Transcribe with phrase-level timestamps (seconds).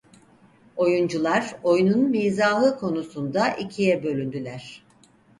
[0.77, 4.83] Oyuncular oyunun mizahı konusunda ikiye bölündüler.